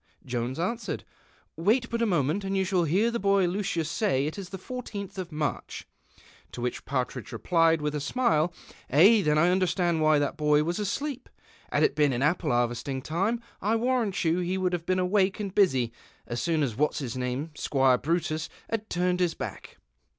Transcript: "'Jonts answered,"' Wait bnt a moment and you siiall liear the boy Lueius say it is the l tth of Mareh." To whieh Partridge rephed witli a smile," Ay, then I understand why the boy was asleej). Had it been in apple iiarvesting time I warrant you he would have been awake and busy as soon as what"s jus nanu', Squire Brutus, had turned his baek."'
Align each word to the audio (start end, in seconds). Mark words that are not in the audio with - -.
"'Jonts 0.25 0.57
answered,"' 0.57 1.03
Wait 1.55 1.87
bnt 1.87 2.01
a 2.01 2.07
moment 2.07 2.43
and 2.43 2.57
you 2.57 2.65
siiall 2.65 2.89
liear 2.91 3.11
the 3.11 3.19
boy 3.19 3.45
Lueius 3.45 3.85
say 3.85 4.25
it 4.25 4.35
is 4.35 4.49
the 4.49 4.57
l 4.67 4.81
tth 4.81 5.19
of 5.19 5.29
Mareh." 5.31 5.83
To 6.53 6.61
whieh 6.61 6.83
Partridge 6.85 7.29
rephed 7.29 7.81
witli 7.81 7.93
a 7.93 7.99
smile," 7.99 8.51
Ay, 8.91 9.21
then 9.23 9.37
I 9.37 9.51
understand 9.51 10.01
why 10.01 10.17
the 10.17 10.31
boy 10.31 10.63
was 10.63 10.79
asleej). 10.79 11.27
Had 11.71 11.83
it 11.83 11.93
been 11.93 12.13
in 12.13 12.23
apple 12.23 12.49
iiarvesting 12.49 13.03
time 13.03 13.41
I 13.61 13.75
warrant 13.75 14.25
you 14.25 14.39
he 14.39 14.57
would 14.57 14.73
have 14.73 14.87
been 14.87 14.97
awake 14.97 15.39
and 15.39 15.53
busy 15.53 15.93
as 16.25 16.41
soon 16.41 16.63
as 16.63 16.75
what"s 16.75 16.97
jus 16.97 17.15
nanu', 17.15 17.55
Squire 17.55 17.99
Brutus, 17.99 18.49
had 18.71 18.89
turned 18.89 19.19
his 19.19 19.35
baek."' 19.35 19.77